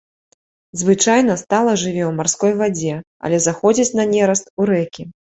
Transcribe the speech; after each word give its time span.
Звычайна 0.81 1.33
стала 1.41 1.75
жыве 1.81 2.01
ў 2.07 2.11
марской 2.19 2.53
вадзе, 2.61 2.95
але 3.29 3.37
заходзіць 3.47 3.95
на 4.01 4.07
нераст 4.13 4.45
у 4.65 4.67
рэкі. 4.71 5.07